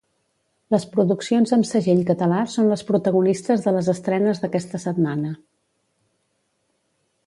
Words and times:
Les 0.75 0.85
produccions 0.95 1.53
amb 1.57 1.67
segell 1.73 2.01
català 2.07 2.41
són 2.55 2.71
les 2.71 2.85
protagonistes 2.89 3.67
de 3.69 3.77
les 3.79 3.93
estrenes 3.97 4.43
d’aquesta 4.45 4.85
setmana. 4.89 5.39